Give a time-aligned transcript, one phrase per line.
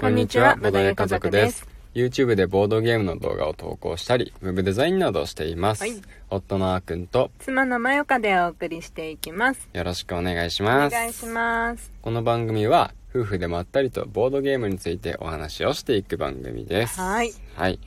[0.00, 1.68] こんにちは、ボードゲ家族です。
[1.94, 5.82] YouTube でボードゲームの動画を投稿したり、ウェブデザインなどをしています。
[5.82, 9.68] はい夫のあーくんと妻のまよかでお送りしていきます。
[9.74, 10.94] よろしくお願いしおます。
[10.94, 11.92] 願いします。
[12.00, 16.98] この番組は、夫婦でまったりとボードゲームについてお話をしていく番組です。
[16.98, 17.32] はい。
[17.56, 17.78] はい。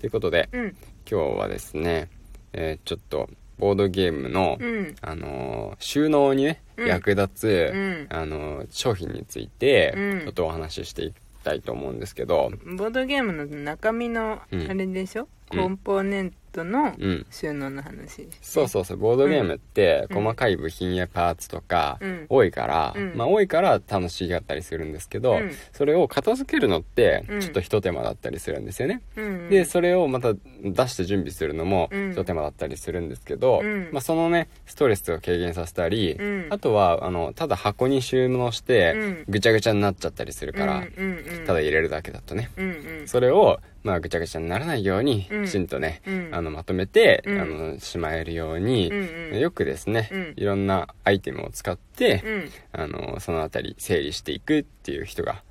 [0.00, 0.76] ということで、うん、
[1.08, 2.08] 今日はですね、
[2.52, 14.70] えーちょっと、ボードゲームの、うん、あのー収納にね、うん役立つ、うんあのー商品について、うんちょっとお話ししていきたいと思うんですけど、ボードゲームの中身の、うん。
[14.70, 15.58] あれでしょ、うん。
[15.58, 17.26] コンポーネントのうん。
[17.30, 18.00] 収納の話。
[18.00, 20.22] です、ねそうそうそう、ボードゲームってうん。
[20.22, 22.26] 細かい部品やパーツとかうん。
[22.28, 23.12] 多いから、うん。
[23.16, 25.52] まあ多いから楽しかったりするんですけど、うん。
[25.72, 27.40] それを片付けるのってうん。
[27.40, 29.02] ちょっと一手間だったりするんですよね。
[29.16, 32.12] うん、で、それをまた出して準備するのもうん。
[32.12, 33.88] 一手間だったりするんですけど、うん。
[33.92, 36.46] まあそのね、ストレスを軽減させたり、うん。
[36.50, 39.24] あとは、あの、ただ箱に収納してうん。
[39.28, 42.50] ぐちゃぐちゃになっちゃったりするから、うんうんうん、ただ入れるだけだとね。
[42.56, 45.44] うんうん、それを、まあ、ぐちゃぐちゃにならないように、うん。
[45.46, 46.28] きちんとね、うん。
[46.32, 47.40] あの、まとめて、うん。
[47.40, 49.40] あの、しまえるように、うんうん。
[49.40, 50.34] よくですね、うん。
[50.36, 52.50] いろんなアイテムを使って、うん。
[52.72, 55.42] あの、そのあたり整理していくっていう人が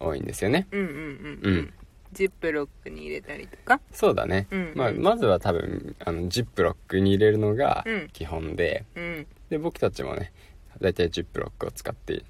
[0.00, 0.66] 多いんですよね。
[0.72, 1.72] うんうんうんうん。
[2.12, 3.80] ジップロックに入れたりとか？
[3.92, 4.46] そうだね。
[4.50, 8.08] うんまあ、まずは多分、あの、ジップロックに入れるのがうん。
[8.12, 9.26] 基本で、うん。
[9.50, 10.32] で、僕たちもね、
[10.80, 12.22] だいたいジップロックを使って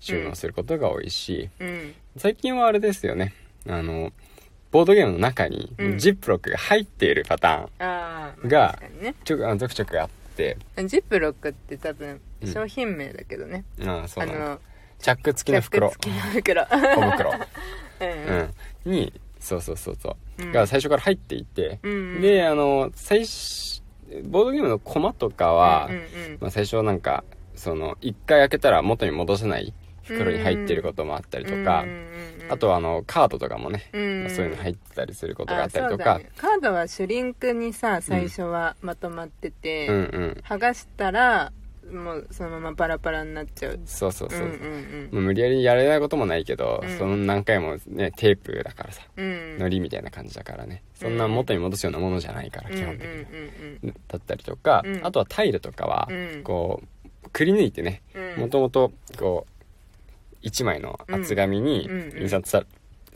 [0.00, 1.94] 収納することが多いし、うん。
[2.16, 3.32] 最近はあれですよね、
[3.68, 4.12] あの、
[4.74, 5.98] ボードゲームの中にうん。
[5.98, 8.76] ジップロックが入っているパターン、が
[9.22, 14.58] ちょくあのちょくちょくあって、ジップロックって多分うん商品名だけどね、ああ、そうあな
[14.98, 16.66] チャック付きの袋、チャック付きの袋。
[16.66, 17.30] 小袋、
[18.00, 18.50] うん。
[18.84, 20.50] うん、に、そうそうそうそう、うん。
[20.50, 23.80] が最初から入っていて、うんで、あの、最初、
[24.24, 26.02] ボードゲームのコマとかは、うんうん
[26.40, 27.22] まあ、最初なんか、
[27.54, 29.72] その、一回開けたら元に戻せない
[30.04, 31.84] 袋に入ってることもあったりとか、
[32.48, 36.18] あとはあの、カードとかもね、そういうの入ってたりすることがああったりとか。
[36.18, 40.42] ね、カードはシュリンクにさ最初はまとまってて、うんうん。
[40.44, 41.52] 剥がしたら
[41.92, 43.80] もうそのままバラバラになっちゃう。
[43.84, 44.48] そうそうそう。
[45.12, 46.98] う無理やりやれないこともないけど、うん。
[46.98, 49.24] その何回もね、テープだからさ、うん。
[49.24, 50.82] うん糊みたいな感じだからね。
[50.94, 53.06] そんな元に戻すようなものじゃないから、うん基本的
[53.82, 53.92] に。
[54.08, 55.00] だったりとか、うん。
[55.04, 56.42] あとはタイルとかは、うん。
[56.42, 56.82] こ
[57.24, 58.42] う、くり抜いてね、うん。
[58.42, 59.53] もともと、こう、
[60.44, 61.88] 一枚の厚紙に
[62.20, 62.64] 印刷さ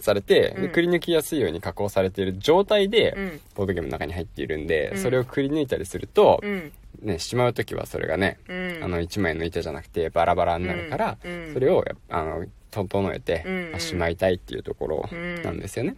[0.01, 0.69] されて、でうん。
[0.71, 3.41] くり抜きやすいように加工されている状態で、うん。
[3.55, 4.99] ボードゲームの中に入っているんで、うん。
[4.99, 6.73] それをくり抜いたりすると、うん。
[7.03, 8.79] ね、しまうときはそれがね、うん。
[8.83, 11.19] あの、一枚の板じゃなくてバラバラになるから、
[11.53, 13.45] それを、あの、整えて、
[13.79, 15.09] しまいたいっていうところ
[15.43, 15.97] なんですよね。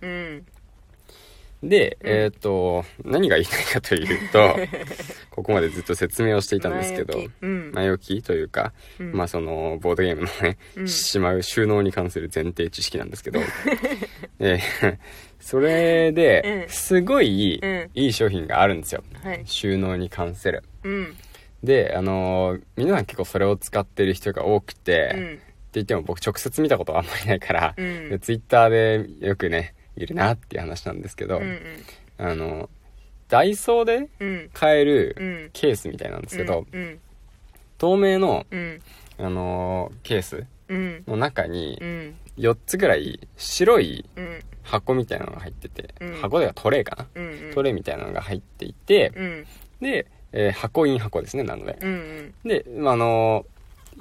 [1.63, 2.09] うんで、うん。
[2.11, 4.57] えっ、と、何が言いたいかというと、
[5.31, 7.19] ここまでずっと説明をしていたんですけど
[7.73, 8.15] 前置、き。
[8.15, 8.21] うん。
[8.21, 9.13] きというか、うん。
[9.13, 10.89] まあその、ボードゲームのね、うん。
[10.89, 13.41] しまう収納に関する前提知識なんですけど、
[14.41, 14.97] えー
[15.39, 16.69] それで、うん。
[16.69, 17.91] すごい、うん。
[17.95, 19.03] いい商品があるんですよ。
[19.23, 19.43] はい。
[19.47, 20.63] 収納に関する。
[20.85, 21.17] うん。
[21.63, 25.39] で、あのー皆さん結構それを使ってる人が多くて、ってうん
[25.73, 28.11] 言っても僕直接見たことはあんまりないから、うん。
[28.11, 28.71] でツイッター
[29.21, 31.59] でよくね、いるなっていう話なんですけど、うん
[32.19, 32.69] あの、
[33.29, 34.51] ダイソーでうん。
[34.53, 35.51] 買えるうん。
[35.53, 36.99] ケースみたいなんですけど、うん
[37.79, 38.81] 透明の、うん。
[39.19, 41.03] あのーケースうん。
[41.07, 42.15] の中にうん。
[42.39, 44.41] 4つぐらい白いうん。
[44.63, 46.15] 箱みたいなのが入ってて、うん。
[46.17, 49.47] 箱ではトレイかな、うんトレイみたいなのが入っていて、うん。
[49.81, 51.79] で、えー箱イン箱ですね、なので。
[51.81, 53.47] うんで、まあ、あの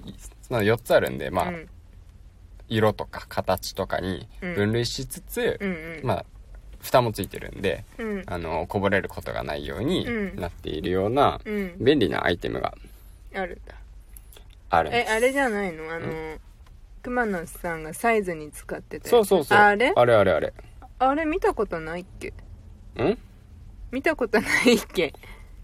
[0.06, 0.14] ーい
[0.50, 1.70] まあ、4つあるんで、まあ、うん
[2.70, 6.00] 色とか形とかに分類しつつ、うんうん。
[6.04, 6.26] まあ、
[6.80, 8.24] 蓋もついてるんで、うん。
[8.26, 10.40] あの、こぼれることがないようにうん。
[10.40, 11.76] なっているような、うん。
[11.80, 12.74] 便利なアイテムが
[13.36, 13.76] あるんだ。
[14.70, 14.92] ある。
[14.94, 15.92] えあれじゃないの？
[15.92, 16.08] あの
[17.02, 19.10] 熊野さんがサイズに使ってたやつ。
[19.10, 19.58] そうそうそう。
[19.58, 19.92] あれ？
[19.96, 20.54] あれあれあれ。
[21.00, 22.34] あれ見たことないっけ？
[23.02, 23.18] ん？
[23.92, 25.14] 見たことないっけ？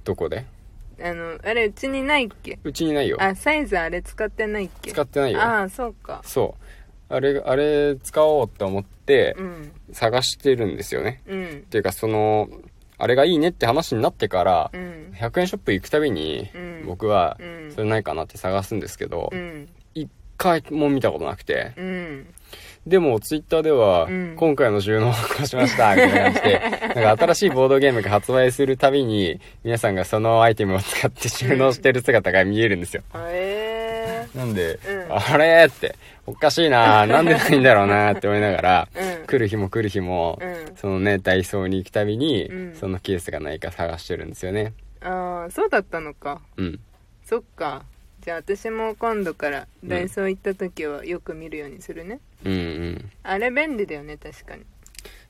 [0.03, 0.45] どこで？
[1.03, 2.57] あのあれうちにないっけ？
[2.63, 3.17] うちにないよ。
[3.19, 4.91] あサイズあれ使ってないっけ？
[4.91, 5.41] 使ってないよ。
[5.41, 6.21] ああそうか。
[6.23, 6.63] そう。
[7.09, 9.71] あれ、あれ使おうって思ってうん。
[9.93, 11.21] 探してるんですよね。
[11.27, 11.45] うん。
[11.45, 12.49] っていうか、その、
[12.97, 15.13] あれがいいねって話になってからう、ん。
[15.15, 17.71] 100円ショップ行くたびにうん、僕はう、ん。
[17.71, 19.67] それないかなって探すんですけどう、ん。
[19.93, 22.27] 一回も見たことなくて、うん。
[22.87, 24.35] でも、ツイッターでは、うん。
[24.37, 26.59] 今回の収納をこうしました、みたいな感じで、
[27.01, 33.01] なんか新しいボードゲームが発売するたびに、皆さんがそのアイテムを使って収納してる姿が見えるんですよ。
[33.15, 33.44] へえ
[34.35, 35.13] なんで、うん。
[35.13, 35.95] あれって、
[36.25, 39.25] おかしいな なんでないんだろうなって思いながら、うん。
[39.25, 40.75] 来る日も来る日も、うん。
[40.75, 42.75] そのね、ダイソーに行くたびに、うん。
[42.75, 44.73] そのケースがないか探してるんですよね。
[45.01, 46.41] ああそうだったのか。
[46.57, 46.79] うん。
[47.23, 47.85] そっか。
[48.21, 53.11] じゃあ私も今度からダイソー行った時はよく見るようにするね、うんうん。
[53.21, 54.63] あれ便利だよね確かに。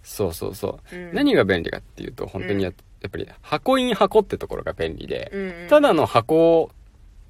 [0.01, 1.13] そうそうそう、うん。
[1.13, 2.75] 何が便利かっていうと本当にや,、うん。
[3.01, 5.67] やっぱり箱イン箱ってところが便利で、うんうん。
[5.67, 6.71] ただの箱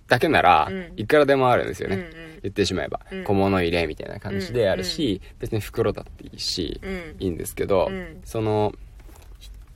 [0.07, 0.93] だけならうん。
[0.97, 2.11] いくらでもあるんですよね、うんうん。
[2.43, 3.23] 言ってしまえば、うん。
[3.23, 7.15] 小物入れみたいな感じであるし、別に袋だっていいし、うん。
[7.19, 8.21] いいんですけど、うん。
[8.23, 8.73] その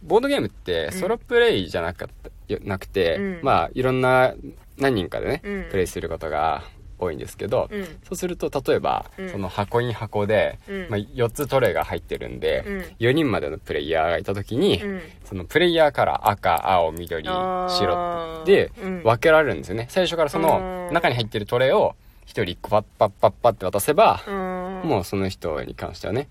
[0.03, 3.39] ボードゲームってソロプレイじゃなかった、よなくて、うん。
[3.41, 4.33] まあいろんな
[4.77, 5.65] 何人かでね、うん。
[5.69, 6.63] プレイすることが
[6.99, 7.85] 多いんですけど、うん。
[7.85, 9.29] そうすると例えば、うん。
[9.29, 10.87] その箱に箱で、うん。
[10.89, 12.79] まあ、4つトレイが入ってるんで、うん。
[12.99, 15.01] 4人までのプレイヤーがいた時に、うん。
[15.25, 19.03] そのプレイヤーから赤青緑白でうん。
[19.03, 19.87] 分けられるんですよね。
[19.89, 20.93] 最初からそのうん。
[20.93, 21.95] 中に入ってるトレイを
[22.29, 26.29] 1人1個パッパッパッパッって渡せば、うんもうその人に関してはね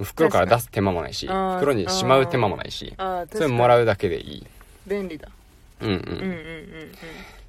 [0.00, 2.94] 袋から出す手間もないし袋にしまう手間もないし
[3.32, 4.46] それもらううだけでいい
[4.86, 5.28] 便利だ
[5.80, 6.92] うんうん、うんうんうんうん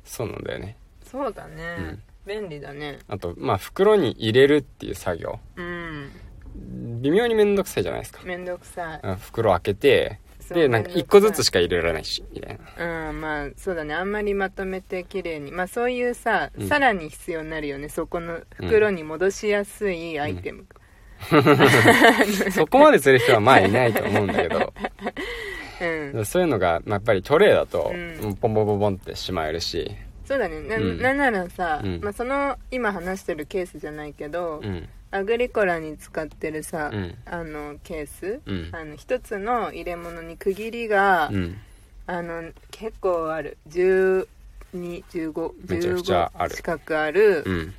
[0.06, 0.76] そうなんだよね
[1.06, 3.00] そうだね、うん便利だね。
[3.08, 5.40] あとまあ袋に入れるっていう作業。
[5.56, 6.12] うん。
[7.02, 8.22] 微妙にめんどくさいじゃないですか。
[8.24, 9.00] めんどくさい。
[9.04, 13.10] あ袋開けてでなんか1個ずつしか入れられないしみたいな。
[13.10, 13.94] うんまあそうだね。
[13.94, 15.52] あんまりまとめて綺麗に。
[15.52, 16.68] まあそういうさ、うん。
[16.68, 17.90] さらに必要になるよね。
[17.90, 20.66] そこの袋に戻しやすいアイテム、
[22.52, 24.74] そこまでする人はまあいないと思うんだけど。
[25.82, 26.26] うん。
[26.26, 28.36] そういうのが、まあ、やっぱりトレイだと、うん。
[28.36, 29.92] ポンポンポンポンってしまえるし
[30.34, 30.62] そうだね。
[30.62, 30.98] な,、うん。
[31.00, 32.00] なんならさ、うん。
[32.02, 34.90] まあ、その今話してるケースじゃないけど、うん。
[35.12, 37.16] アグリコラに使ってるさ、うん。
[37.26, 38.70] あのケース、うん。
[38.72, 41.58] あの一つの入れ物に区切りが、うん。
[42.08, 43.58] あの結構ある。
[43.70, 46.56] 1215めちゃくちゃある。
[46.56, 47.74] 近くある、うん。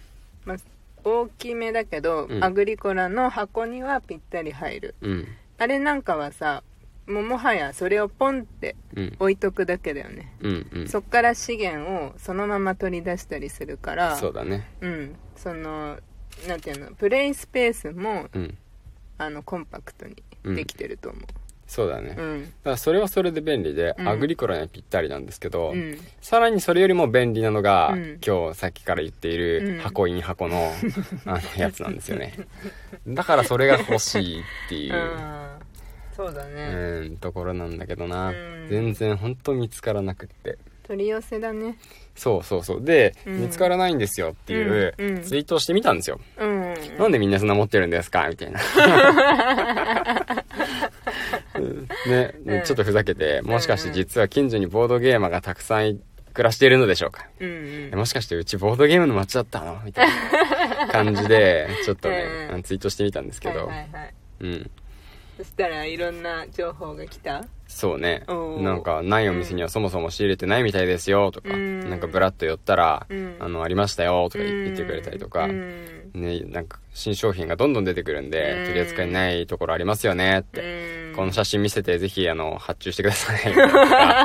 [0.45, 0.56] まあ、
[1.03, 2.45] 大きめだけど、うん。
[2.45, 4.95] アグリコラの箱にはぴったり入る。
[5.01, 5.29] うん。
[5.59, 6.62] あれなんかはさ
[7.06, 9.17] もうもはやそれをポンってうん。
[9.19, 10.89] 置いとくだけだよね、うんうん。
[10.89, 14.69] そっから資源をそのまま取り出したりするからそうだね。
[14.81, 15.17] うん。
[15.37, 15.99] その
[16.49, 18.59] なんていうのプレイスペースもうん。
[19.17, 21.21] あのコンパクトにできてると思
[21.67, 24.09] そうだね、だかううんらそれはそれで便利で、うん。
[24.09, 25.99] アグリコラにはぴったりなんですけど、うん。
[26.21, 28.19] さらにそれよりも便利なのが、うん。
[28.25, 29.79] 今日さっきから言っているうん。
[29.79, 30.73] 箱イン箱の,、
[31.25, 32.35] あのやつなんですよね。
[33.09, 35.64] だからそれが欲しいっていう、 うん
[36.17, 38.67] そうだね、うん、ところなんだけどな、うん。
[38.71, 40.59] 全然本当見つからなくって。
[40.87, 41.79] 取り寄せだね。
[42.15, 42.85] そうそうそう。
[42.85, 43.41] で、うん。
[43.41, 46.75] 見つからないんですよっていうツイートをしてみたんですよ、うん。
[46.99, 48.29] なんでみんなそんな持ってるんですか？
[48.29, 48.61] みたいな。
[51.57, 51.89] うん。
[52.07, 52.63] ね、うん。
[52.63, 56.01] ちょっとふざけてもしかして実は近所にボードゲーマーがたくさんい
[56.33, 57.27] 暮らしているのでしょうか？
[57.41, 57.91] うんうん。
[57.93, 59.81] えもしかしてうちボードゲームの街だったの？
[59.85, 62.63] みたいな感じでちょっとね、うん。
[62.63, 64.15] ツイートしてみたんですけど、はいはいはい。
[64.41, 64.71] うん
[65.37, 67.45] そしたらいろんな情報が来た？
[67.67, 68.23] そうね。
[68.29, 71.91] なんかないお店にはそもそも仕入れてないみたいですよとか、うん。
[71.91, 73.37] なんかブラッと寄ったら、うん。
[73.41, 76.13] あのありましたよとか言ってくれたりとか、うん。
[76.15, 78.65] ね、なんか新商品がどんどん出てくるんで、うん。
[78.67, 81.17] 取り扱いないところありますよねって、うん。
[81.17, 83.33] この写真見せてぜひあの発注してくださ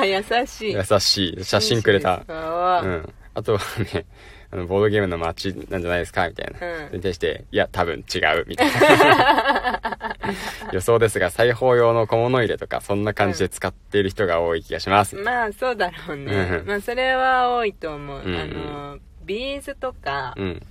[0.06, 0.74] い 優しい。
[0.74, 1.44] 優しい。
[1.44, 2.24] 写真くれた。
[2.28, 3.60] うん、あとは
[3.94, 4.06] ね
[4.52, 6.96] あのボードゲームの街なんじゃないですかみたいな、うん。
[6.96, 10.16] に対していや多分違うみたいな。
[10.74, 16.68] 予想ですが裁縫用の小物入れとかそんな感じで使っている人が多い気がします、まあそうだろうね、うん。
[16.68, 18.36] まあそれは多いと思う、うん。
[18.36, 20.62] あのビーズとか、うん。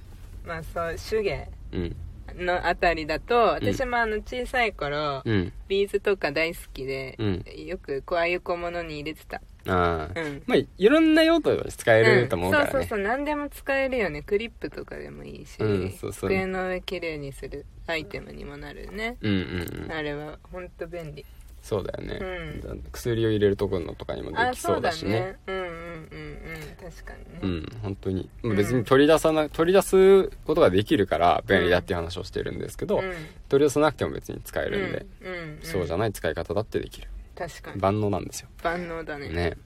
[0.45, 1.97] まあそう手芸うん。
[2.37, 5.53] のあたりだと私もあの小さい頃、うん。
[5.69, 7.45] ビーズとか大好きで、うん。
[7.67, 10.43] よくこうああいう小物に入れてたああ、うん。
[10.47, 12.99] まあいろんな用途で使えると思うからね、うん、そうそうそう。
[13.01, 14.23] 何でも使えるよね。
[14.23, 16.31] クリップとかでもいいし、うんそうそう。
[16.31, 19.93] 机の上きれいにするアイテムにもなるね、うんうんうん。
[19.93, 21.25] あれは本当便利。
[21.61, 22.19] そうだよね、
[22.67, 22.85] うん。
[22.93, 25.19] 薬を入れるところのとかにもであきそうだしね。
[25.19, 25.39] そうだね。
[25.49, 26.91] うんうんうんうん。
[26.91, 28.57] 確かにね、うん本当に、うん。
[28.57, 33.13] 別に取り出さな取り出すことができるから便利だっていう話をしてるんですけど、うん。
[33.49, 35.59] 取り出さなくても別に使えるんで、うんうんうん。
[35.63, 37.81] そうじゃない使い方だってできる確かに。
[37.81, 38.49] 万能なんですよ。
[38.65, 39.29] 万能だね。
[39.29, 39.57] ね。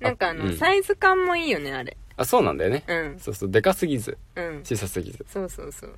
[0.00, 0.56] なんかあの、うん。
[0.56, 1.96] サイズ感もいいよねあれ。
[2.16, 3.18] あそうなんだよね、うん。
[3.18, 4.16] そうそうでかすぎず。
[4.34, 4.60] うん。
[4.64, 5.24] 小さすぎず。
[5.28, 5.94] そうそうそう。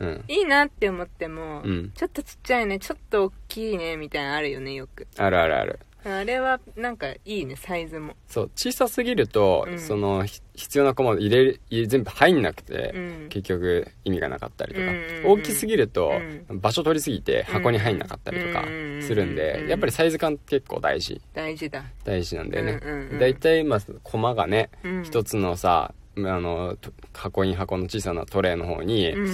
[0.00, 0.24] うん。
[0.28, 1.90] いいなって思っても、うん。
[1.94, 5.08] ちょっとちっちゃいねちょっと大きいねみたいなのあるよねよく。
[5.16, 8.14] あるあるあるあれはなんかいいねサイズも。
[8.28, 9.78] そう小さすぎると、うん。
[9.78, 13.28] そのひ必要なコマ入れる入れ全部入んなくて、うん。
[13.30, 16.12] 結局意味がなかったりとか、うん大きすぎると、
[16.50, 21.20] う場所取りすぎて箱に入んなかったりとかうんするんで、うんやっぱりサイズ感結構大事。
[21.32, 21.84] 大事だ。
[22.04, 23.18] 大事なんだよね、うんうんうん。
[23.18, 25.04] だいたいまあコマがねうん。
[25.04, 29.26] 一、つのさあのと箱に箱の小さなトレイの方に、うん。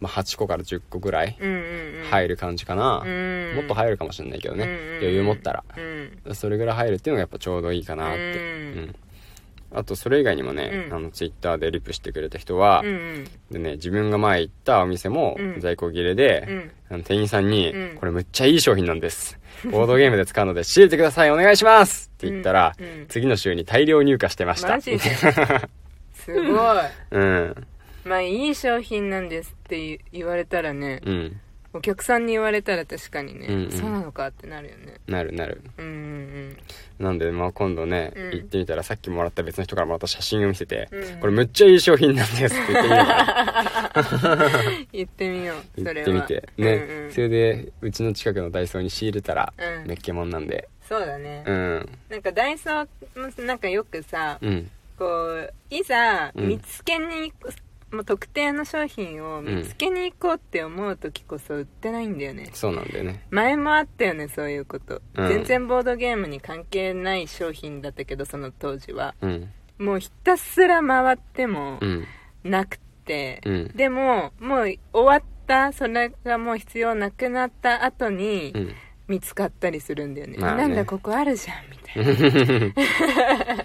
[0.00, 1.36] まあ、8個から10個ぐらい
[2.10, 3.52] 入る感じかな、うん。
[3.56, 5.64] もっと入るかもしれないけどね、うん余裕持ったら。
[5.76, 5.80] う
[6.30, 6.34] ん。
[6.34, 8.78] それぐらい入るっていうのがやっぱちょうどいいかなって、うん。
[8.78, 8.96] うん。
[9.70, 10.94] あとそれ以外にもね、うん。
[10.94, 13.24] あのツイッターでリプしてくれた人は、うんうん。
[13.50, 15.60] でね自分が前行ったお店もうん。
[15.60, 16.70] 在庫切れで、うん。
[16.90, 17.96] あの店員さんに、うん。
[17.96, 19.38] これむっちゃいい商品なんです。
[19.64, 21.30] ボードゲームで使うので仕入れてください。
[21.30, 22.10] お願いします。
[22.14, 22.74] って言ったら、
[23.08, 24.68] 次の週に大量入荷してました。
[24.68, 24.98] マジで
[26.34, 26.76] すごい。
[27.10, 27.66] うん。
[28.04, 31.40] まあいい商品なんですって言言われたらねうん。
[31.74, 33.70] お客さんに言われたら確かにね、うんうん。
[33.70, 34.94] そうなのかってなるよね。
[35.06, 35.60] なるなる。
[35.76, 36.56] うんうん
[36.98, 41.20] なんでまあ今度ね、うん行ってみたらさっきもらった別の人からもらった写真を見せて、うん。
[41.20, 44.86] これむっちゃいい商品なんですって言ってみよう。
[44.92, 46.08] 言ってみよう それは。
[46.08, 46.48] 行ってみて。
[46.56, 47.12] ね、うんうん。
[47.12, 49.88] それでうちの近くのダイソーに仕入れたら、うん。
[49.88, 50.68] メッケモンなんで。
[50.88, 51.88] そうだね、うん。
[52.08, 57.32] なんかダイソーもなんかよくさ、うんこういざうん見つけに
[57.92, 63.24] もう特定の商品を見つけに行こうって思う時こそ売ってないんだよね、そうなんだよね。
[63.30, 65.28] 前もあったよねそういうこと、うん。
[65.28, 69.14] 全然ボードゲームに関係ない商品だったけどその当時は。
[69.22, 69.50] うん。
[69.78, 72.04] もうひたすら回ってもうん。
[72.44, 73.68] なくて、うん。
[73.74, 78.74] でももう終わったそれがもう必要なくなった後にうん。
[79.08, 80.62] 見つかったりするんだよね,、まあね。
[80.62, 83.64] なんだここあるじゃんみたいな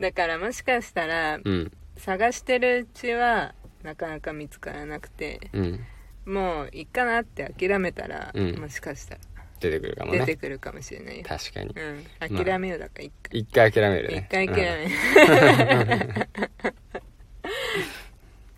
[0.00, 1.72] だからもしかしたらうん。
[1.96, 5.80] 探してるうちはなかなか見つからなくてうん。
[6.24, 8.58] もういいかなって諦めたら、うん。
[8.58, 9.20] もしかしたら
[9.60, 11.74] 出てくるかも出てねくるかもしれないよ、確かに。
[11.74, 12.36] うん。
[12.44, 13.40] 諦めようだから一回。
[13.40, 14.26] 一回諦めるね。
[14.26, 16.30] 一回諦め、うん。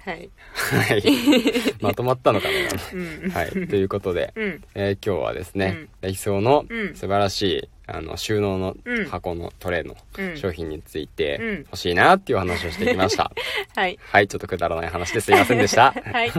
[0.04, 0.30] はい。
[0.54, 1.02] はい。
[1.80, 2.48] まとまったのか
[2.92, 3.28] うん。
[3.28, 3.50] なはい。
[3.50, 4.64] ということで、うん。
[4.74, 6.94] えー今日はですね、ダイソーのうん。
[6.94, 9.04] 素晴らしいあの収納のうん。
[9.04, 10.36] 箱のトレーのうん。
[10.36, 11.58] 商品についてうん。
[11.58, 13.30] 欲しいなっていう話をしてきました、
[13.76, 13.98] はい。
[14.02, 15.92] はいちょっとくだらない話ですいませんでした。
[16.12, 16.32] はい。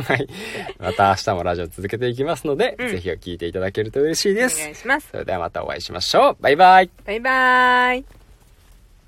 [0.79, 2.89] また明日もラジオ続けていきますので、うん。
[2.89, 4.60] ぜひ聞いていただけると嬉しいおです。
[4.62, 5.10] 願いします。
[5.12, 6.38] それではまたお会いしましょう。
[6.41, 6.89] バイバイ。
[7.05, 8.22] バイバーイ